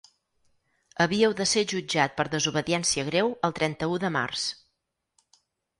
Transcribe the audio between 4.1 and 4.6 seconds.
març.